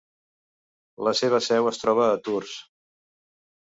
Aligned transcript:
La 1.09 1.15
seva 1.21 1.43
seu 1.51 1.71
es 1.75 1.81
troba 1.85 2.09
a 2.17 2.19
Tours. 2.31 2.61